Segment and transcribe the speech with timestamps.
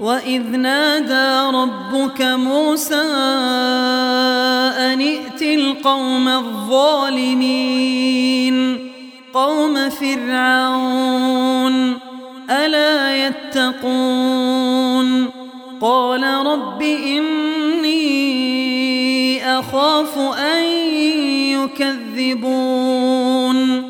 [0.00, 2.94] وإذ نادى ربك موسى
[4.78, 7.70] أن ائت القوم الظالمين
[9.34, 11.30] قوم فرعون
[12.50, 14.60] ألا يتقون
[15.80, 18.00] قال رب إني
[19.58, 20.64] أخاف أن
[22.16, 23.89] يكذبون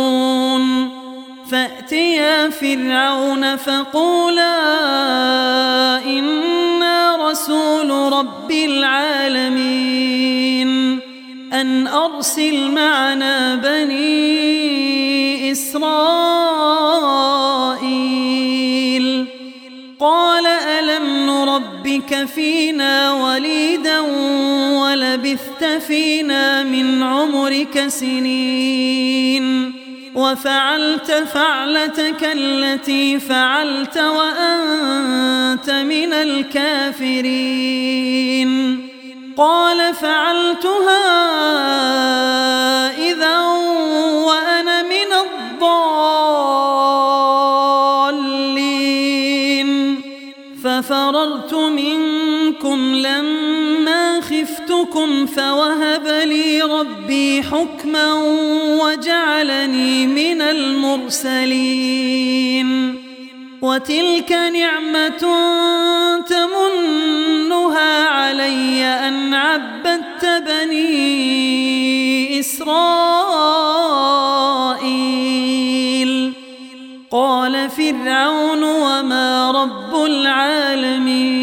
[1.91, 4.55] فأتيا فرعون فقولا
[6.05, 9.89] إنا رسول رب العالمين
[11.53, 14.41] أن أرسل معنا بني
[15.51, 15.81] إسرائيل
[19.99, 23.99] قال ألم نربك فينا وليدا
[24.79, 29.80] ولبثت فينا من عمرك سنين
[30.15, 37.61] وفعلت فعلتك التي فعلت وأنت من الكافرين.
[39.37, 41.07] قال فعلتها
[42.97, 43.39] إذا
[44.27, 44.80] وأنا
[55.01, 58.13] خفتكم فوهب لي ربي حكما
[58.83, 61.51] وجعلني من المرسلين.
[63.61, 65.23] وتلك نعمة
[66.29, 70.79] تمنها علي أن عبدت بني
[72.39, 72.71] إسرائيل.
[77.11, 81.41] قال فرعون وما رب العالمين.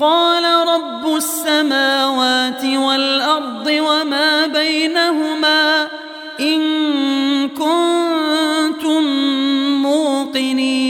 [0.00, 0.65] قال
[1.06, 5.88] رب السماوات والأرض وما بينهما
[6.40, 9.02] إن كنتم
[9.82, 10.82] موقنين.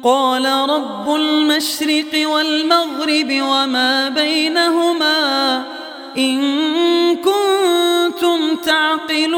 [0.03, 5.63] قال رب المشرق والمغرب وما بينهما
[6.17, 6.41] إن
[7.15, 9.35] كنتم تعقلون.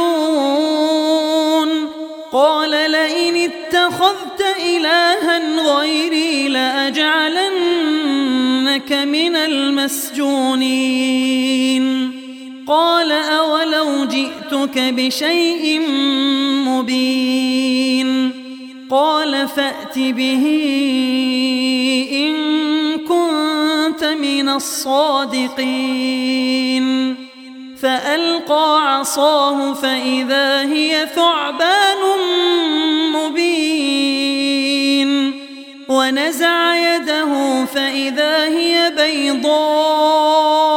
[2.31, 7.31] قال لئن اتخذت إلها غيري لأجعلنك
[8.91, 10.67] من المسجونين.
[12.67, 15.79] قال أولو جئتك بشيء
[16.67, 18.31] مبين
[18.91, 20.45] قال فأت به
[22.11, 22.33] إن
[22.97, 25.67] كنت من الصادقين
[27.81, 31.97] فألقى عصاه فإذا هي ثعبان
[33.13, 34.47] مبين
[35.89, 40.76] ونزع يده فإذا هي بيضاء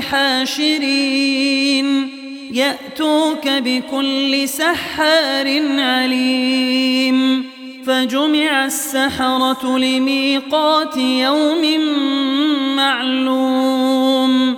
[0.00, 1.86] حاشرين.
[2.52, 7.44] يأتوك بكل سحار عليم.
[7.86, 11.80] فجمع السحرة لميقات يوم
[12.76, 14.56] معلوم.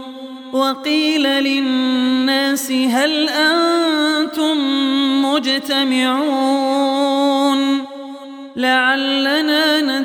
[0.52, 4.56] وقيل للناس هل أنتم
[5.24, 6.82] مجتمعون؟
[8.56, 10.04] لعلنا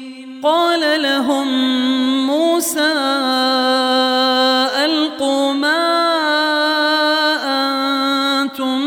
[0.43, 1.47] قال لهم
[2.27, 2.93] موسى
[4.85, 6.01] ألقوا ما
[8.41, 8.79] أنتم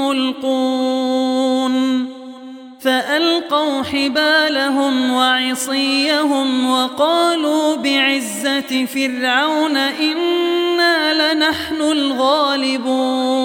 [0.00, 1.76] ملقون.
[2.80, 13.36] فألقوا حبالهم وعصيهم وقالوا بعزة فرعون إنا لنحن الغالبون.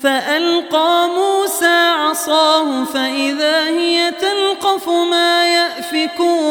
[0.00, 1.76] فألقى موسى
[2.24, 6.44] عصاه فإذا هي تلقف ما يأفكون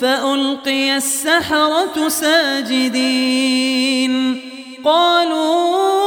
[0.00, 3.34] فألقي السحرة ساجدين.
[4.84, 6.03] قالوا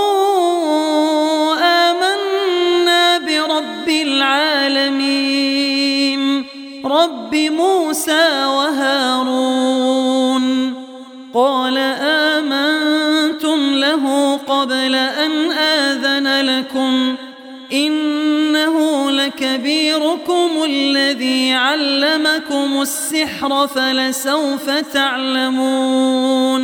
[19.97, 26.63] لكبيركم الذي علمكم السحر فلسوف تعلمون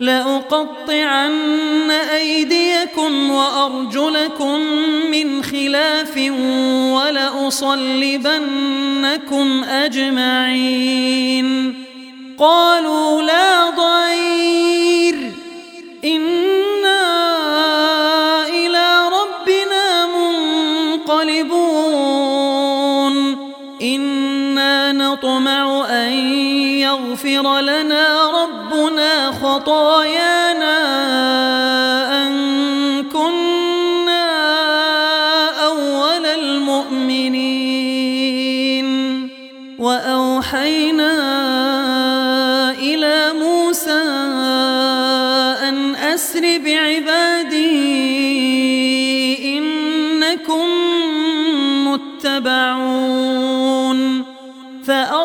[0.00, 4.60] لأقطعن أيديكم وأرجلكم
[5.10, 6.16] من خلاف
[6.94, 7.64] ولأصلبنكم
[9.64, 11.48] أجمعين
[12.38, 15.32] قالوا لا ضير
[16.04, 16.67] إنا
[27.06, 30.27] يغفر لنا ربنا خطايانا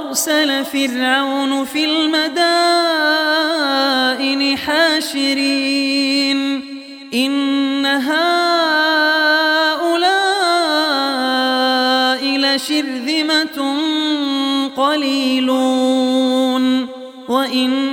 [0.04, 2.18] فأرسل فرعون في المدائن
[4.58, 6.40] حاشرين.
[7.14, 8.18] إن هؤلاء
[12.38, 13.78] لشرذمة
[14.78, 16.64] قليلون.
[17.30, 17.93] وإنهم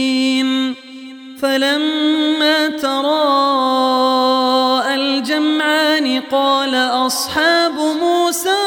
[1.41, 4.21] فلما تراءى
[4.95, 8.60] الجمعان قال أصحاب موسى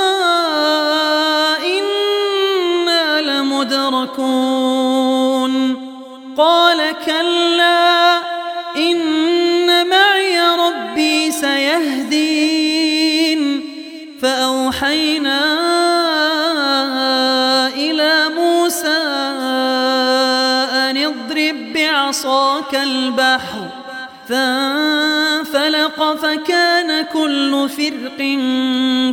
[24.29, 28.19] فانفلق فكان كل فرق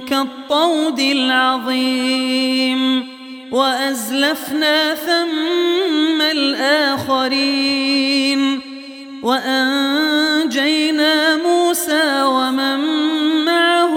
[0.10, 2.82] كالطود العظيم
[3.52, 7.62] وأزلفنا ثم الآخرين
[9.24, 12.80] وأنجينا موسى ومن
[13.46, 13.96] معه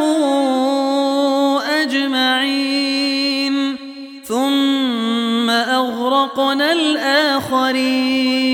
[1.83, 3.77] أجمعين
[4.25, 8.54] ثم أغرقنا الآخرين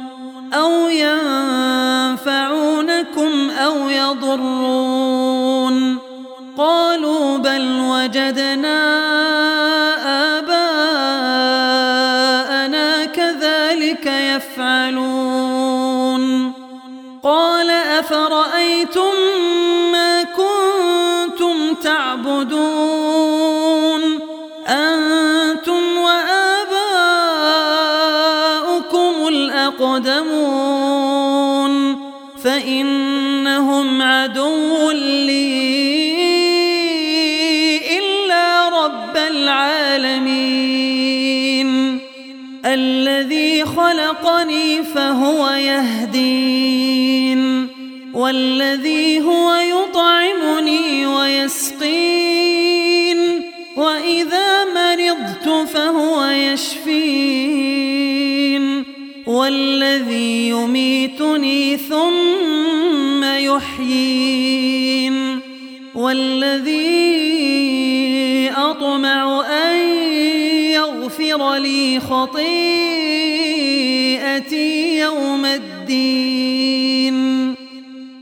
[0.53, 0.89] أو
[2.17, 2.31] ينفعونكم
[3.49, 5.31] أو يضرون.
[6.57, 8.79] قالوا بل وجدنا
[10.39, 10.65] آباءنا
[13.05, 15.41] كذلك يفعلون.
[17.23, 19.30] قال أفرأيتم
[44.95, 47.41] فهو يهدين.
[48.13, 53.17] والذي هو يطعمني ويسقين.
[53.77, 57.71] وإذا مرضت فهو يشفين.
[59.27, 65.39] والذي يميتني ثم يحيين.
[65.95, 67.11] والذي
[68.57, 69.77] أطمع أن
[70.71, 72.90] يغفر لي خطيئتي
[75.01, 77.17] يوم الدين.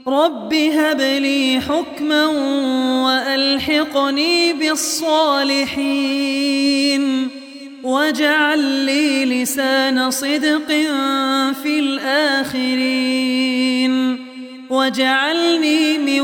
[0.08, 2.26] رب هب لي حكما
[3.06, 5.70] وألحقني بالصالحين.
[7.84, 10.68] واجعل لي لسان صدق
[11.64, 13.30] في الآخرين.
[14.70, 16.22] واجعلني من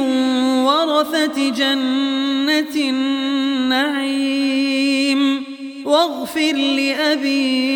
[0.65, 4.55] ورثة جنة النعيم.
[5.85, 7.75] واغفر لأبي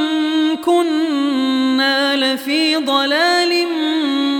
[0.56, 3.66] كنا لفي ضلال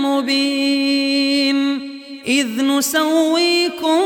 [0.01, 1.89] مبين.
[2.27, 4.01] إذ نسويكم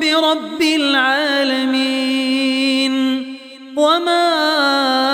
[0.00, 1.94] برب العالمين.
[3.76, 5.13] وما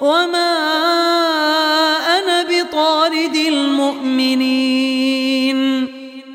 [0.00, 0.54] وما
[2.18, 4.78] أنا بطارد المؤمنين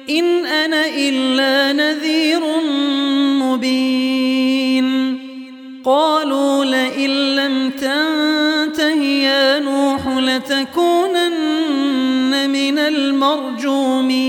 [0.10, 2.42] إن أنا إلا نذير
[3.44, 5.20] مبين
[5.86, 11.54] قالوا لئن لم تنته يا نوح لتكونن
[12.50, 14.24] من المرجومين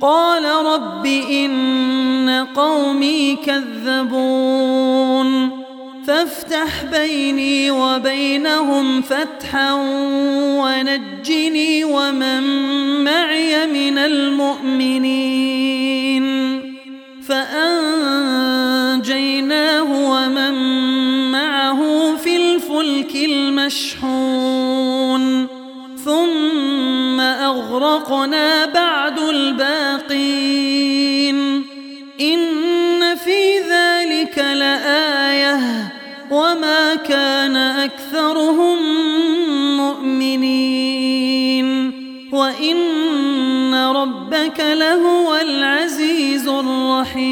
[0.00, 4.78] قال رب إن قومي كذبون
[6.18, 9.72] فافتح بيني وبينهم فتحا
[10.58, 12.42] ونجني ومن
[13.04, 15.38] معي من المؤمنين
[17.28, 18.22] فأنجيناه
[20.10, 20.54] ومن
[21.30, 24.38] معه في الفلك المشحون
[26.04, 30.07] ثم أغرقنا بعد الباقين
[38.18, 38.78] أكثرهم
[39.76, 41.68] مؤمنين.
[42.32, 47.28] وإن ربك لهو العزيز الرحيم.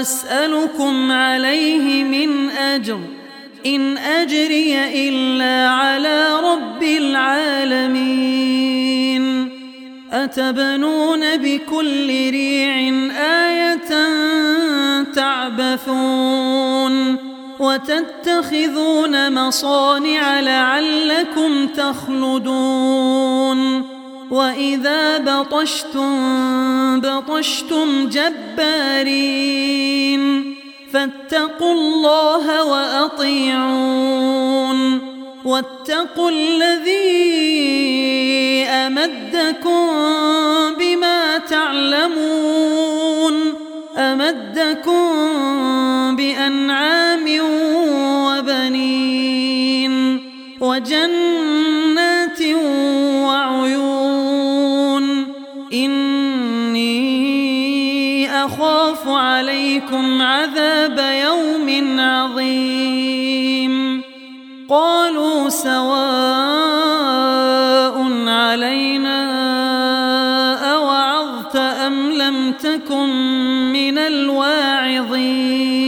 [0.00, 2.98] أسألكم عليه من أجر.
[3.66, 7.90] إن أجري إلا على رب العالمين.
[10.12, 12.92] أتبنون بكل ريع
[13.48, 13.90] آية
[15.14, 16.50] تعبثون.
[17.60, 23.60] وتتخذون مصانع لعلكم تخلدون.
[24.30, 29.50] وإذا بطشتم بطشتم جبارين.
[30.92, 34.00] فاتقوا الله وأطيعون.
[35.44, 37.00] واتقوا الذي
[38.64, 39.86] أمدكم
[40.78, 43.34] بما تعلمون.
[43.96, 45.10] أمدكم
[46.16, 47.29] بأنعام
[50.90, 52.42] وجنات
[53.26, 55.04] وعيون.
[55.72, 57.10] إني
[58.44, 64.02] أخاف عليكم عذاب يوم عظيم.
[64.68, 65.90] قالوا سواء
[68.26, 69.20] علينا
[70.74, 73.08] أوعظت أم لم تكن
[73.72, 75.79] من الواعظين.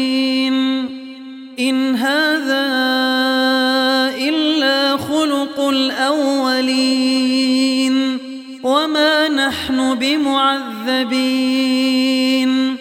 [10.13, 12.77] نحن بمعذبين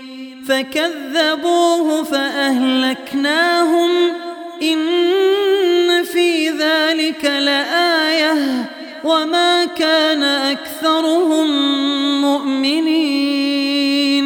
[0.47, 3.89] فكذبوه فأهلكناهم.
[4.63, 8.69] إن في ذلك لآية.
[9.03, 11.47] وما كان أكثرهم
[12.21, 14.25] مؤمنين.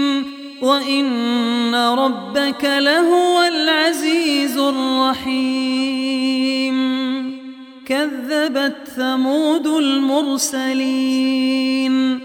[0.62, 6.76] وإن ربك لهو العزيز الرحيم.
[7.88, 12.25] كذبت ثمود المرسلين.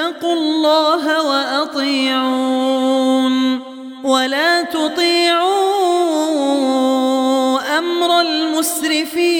[0.00, 2.90] فاتقوا الله وأطيعون
[4.04, 5.50] ولا تطيعوا
[7.78, 9.30] أمر المسرفين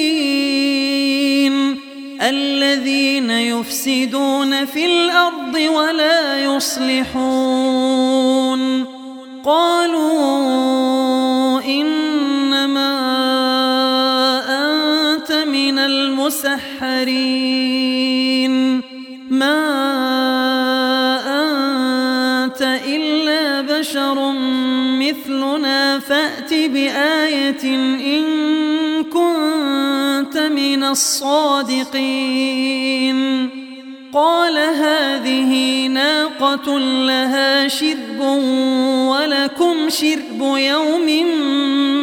[2.22, 7.80] الذين يفسدون في الأرض ولا يصلحون
[9.44, 10.40] قالوا
[11.64, 13.00] إنما
[14.48, 17.79] أنت من المسحرين
[27.00, 28.24] بآية إن
[29.04, 32.00] كنت من الصادقين.
[34.14, 38.20] قال هذه ناقة لها شرب
[39.08, 41.26] ولكم شرب يوم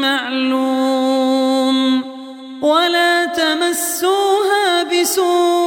[0.02, 2.04] معلوم.
[2.62, 5.67] ولا تمسوها بسوء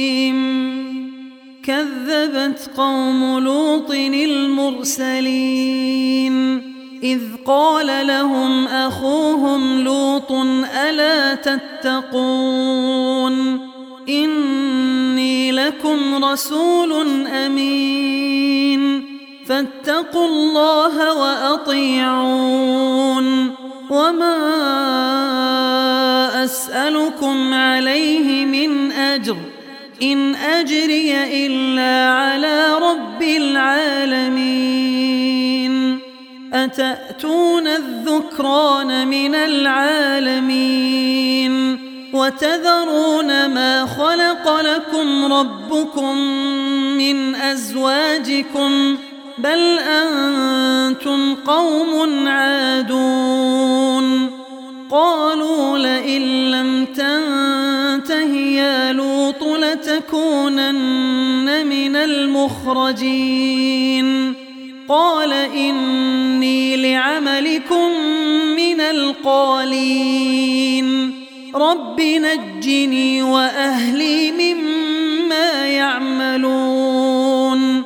[1.65, 5.11] كذبت قوم لوط المرسلين.
[7.03, 10.31] إذ قال لهم أخوهم لوط
[10.75, 12.51] ألا تتقون؟
[14.09, 19.05] إني لكم رسول أمين.
[19.45, 22.21] فاتقوا الله وأطيعون.
[23.89, 24.37] وما
[26.43, 29.50] أسألكم عليه من أجر.
[30.03, 34.81] إن أجري إلا على رب العالمين.
[36.53, 40.71] أتأتون الذكران من العالمين؟
[42.13, 46.17] وتذرون ما خلق لكم ربكم
[46.97, 48.97] من أزواجكم؟
[49.37, 53.61] بل أنتم قوم عادون.
[54.91, 56.85] قالوا لئن لم
[58.21, 60.77] تنته يا لوط لتكونن
[61.67, 64.33] من المخرجين.
[64.89, 67.91] قال إني لعملكم
[68.55, 70.31] من القالين.
[71.55, 77.83] رب نجني وأهلي مما يعملون.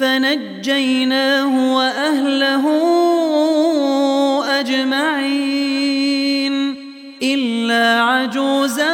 [0.00, 2.64] فنجيناه وأهله
[4.60, 6.54] أجمعين.
[7.22, 8.93] إلا عجوزا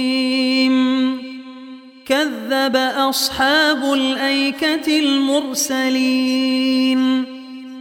[2.11, 7.01] كذب أصحاب الأيكة المرسلين.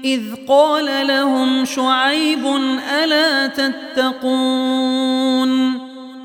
[0.04, 2.46] إذ قال لهم شعيب
[3.02, 5.50] ألا تتقون؟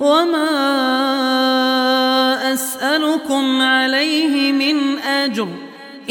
[0.00, 0.52] وما
[2.52, 5.48] أسأل أسألكم عليه من أجر.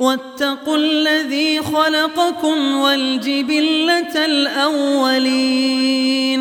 [0.00, 6.40] واتقوا الذي خلقكم والجبلة الأولين.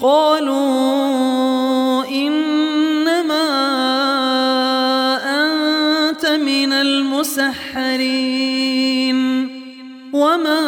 [0.00, 3.48] قالوا إنما
[5.24, 7.56] أنت من المسحرين.
[10.12, 10.60] وما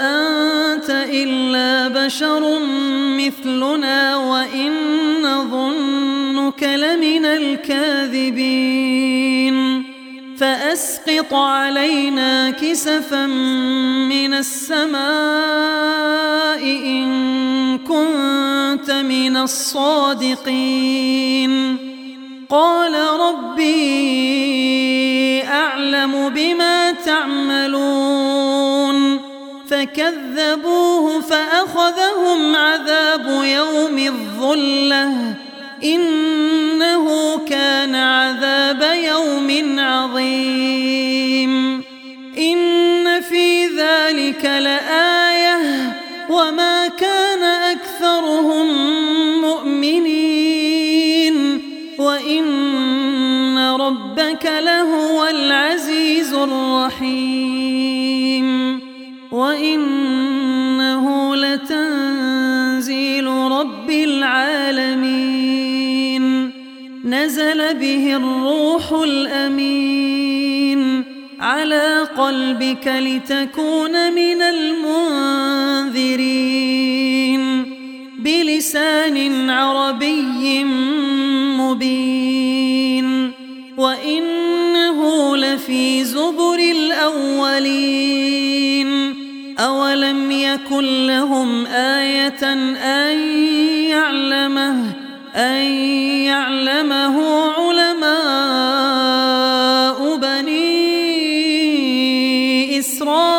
[0.00, 2.58] أنت إلا بشر
[3.18, 3.95] مثلنا.
[11.16, 15.00] فأسقط علينا كسفا من السماء
[16.62, 20.66] إن كنت من الصادقين.
[22.50, 23.72] قال ربي
[25.44, 28.46] أعلم بما تعملون.
[29.70, 35.34] فكذبوه فأخذهم عذاب يوم الظلة.
[35.84, 41.82] إنه كان عذاب يوم عظيم.
[42.38, 45.92] إن في ذلك لآية.
[46.28, 47.25] وما كان
[67.72, 70.46] به الروح الأمين
[71.40, 75.76] على قلبك لتكون من المنذرين
[78.18, 80.64] بلسان عربي
[81.58, 83.32] مبين
[83.76, 88.16] وإنه لفي زبر الأولين
[89.58, 92.52] أولم يكن لهم آية
[92.82, 93.18] أن
[93.88, 95.64] يعلمه أن
[96.24, 97.16] يعلمه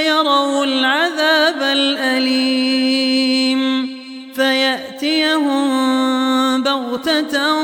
[0.00, 3.54] يروا العذاب الأليم
[4.34, 5.64] فيأتيهم
[6.62, 7.54] بغتة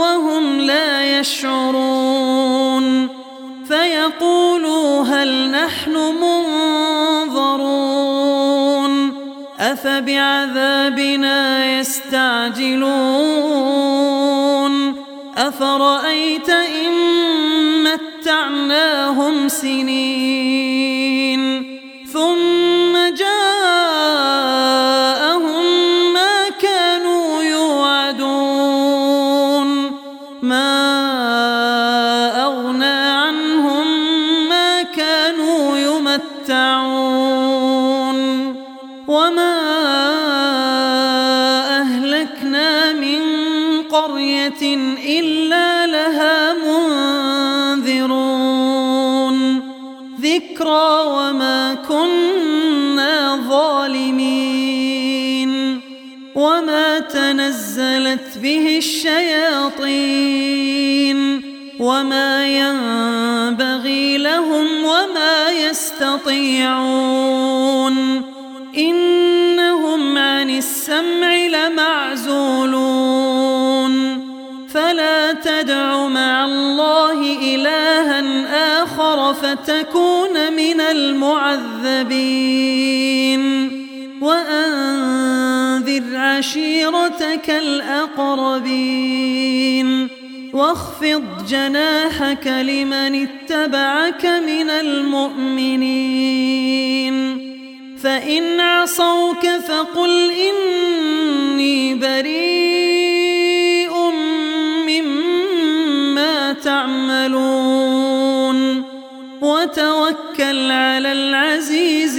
[0.00, 3.08] وهم لا يشعرون
[3.68, 7.76] فيقولوا هل نحن منظرون
[9.60, 13.46] أفبعذابنا يستعجلون
[15.36, 16.92] أفرأيت إن
[17.84, 21.45] متعناهم سنين
[79.68, 81.86] آخر فتكون من المعذبين.
[84.20, 88.66] وأنذر عشيرتك الأقربين.
[90.52, 95.96] واخفض جناحك لمن اتبعك من المؤمنين.
[98.02, 102.55] فإن عصوك فقل إني بريء.